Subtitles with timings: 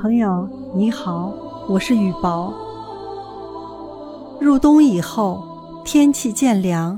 [0.00, 1.34] 朋友，你好，
[1.68, 2.54] 我是雨薄。
[4.40, 5.42] 入冬以后，
[5.84, 6.96] 天气渐凉，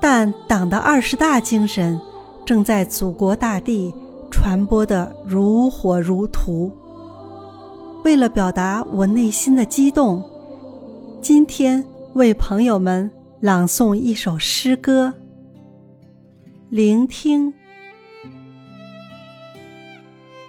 [0.00, 2.00] 但党的二十大精神
[2.46, 3.94] 正在祖国大地
[4.30, 6.72] 传播的如火如荼。
[8.02, 10.24] 为了表达我内心的激动，
[11.20, 13.10] 今天为朋友们
[13.40, 15.12] 朗诵一首诗歌。
[16.70, 17.52] 聆听，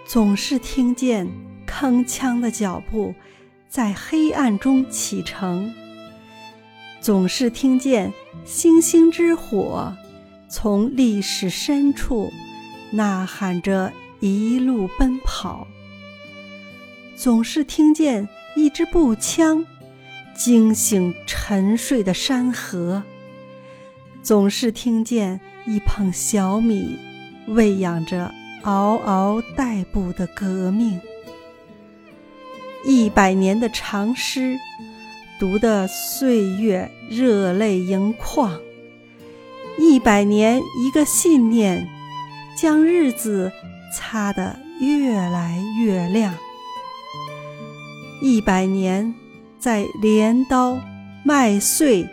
[0.05, 1.27] 总是听见
[1.73, 3.15] 铿锵的脚步
[3.67, 5.73] 在黑暗中启程，
[7.01, 8.13] 总是听见
[8.45, 9.97] 星星之火
[10.47, 12.31] 从历史深处
[12.91, 15.67] 呐喊着一路奔跑。
[17.15, 19.65] 总是听见一支步枪
[20.35, 23.01] 惊醒沉睡的山河，
[24.21, 26.99] 总是听见一捧小米
[27.47, 31.01] 喂养着嗷嗷待哺的革命。
[32.85, 34.59] 一百年的长诗，
[35.39, 38.59] 读得岁月热泪盈眶；
[39.79, 41.87] 一百年一个信念，
[42.57, 43.49] 将日子
[43.93, 46.33] 擦得越来越亮。
[48.21, 49.15] 一百年，
[49.57, 50.77] 在镰刀、
[51.23, 52.05] 麦穗、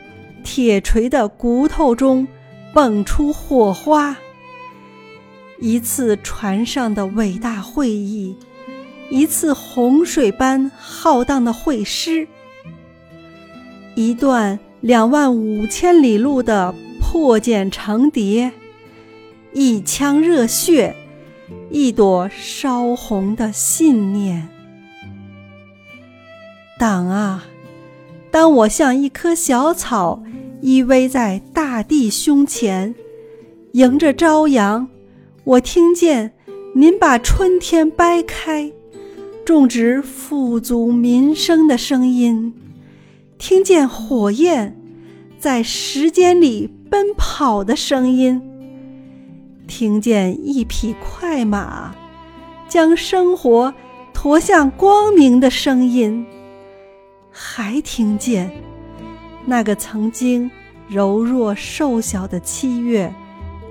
[0.45, 2.29] 铁锤的骨头中
[2.73, 4.17] 蹦出火花。
[5.59, 8.37] 一次船上的伟大会议，
[9.11, 12.29] 一次洪水般浩荡的会师，
[13.97, 18.53] 一段两万五千里路的破茧成蝶，
[19.53, 20.95] 一腔热血，
[21.71, 24.49] 一朵烧红的信念。
[26.79, 27.45] 党啊，
[28.31, 30.23] 当我像一棵小草
[30.63, 32.95] 依偎在大地胸前，
[33.73, 34.89] 迎着朝阳，
[35.43, 36.33] 我听见
[36.77, 38.73] 您把春天掰开，
[39.51, 42.53] 种植富足民生的声音；
[43.37, 44.81] 听见火焰
[45.41, 48.41] 在时间里奔跑的声音；
[49.67, 51.93] 听见一匹快马
[52.69, 53.75] 将生活
[54.15, 56.25] 驮向光明的声音。
[57.33, 58.53] 还听见
[59.47, 60.49] 那个曾经
[60.89, 63.13] 柔弱瘦小的七月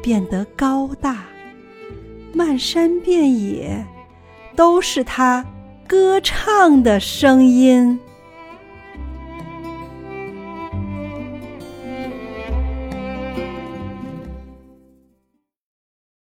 [0.02, 1.24] 变得高大，
[2.34, 3.86] 漫山遍野
[4.58, 5.46] 都是他
[5.90, 8.00] 歌唱的声音。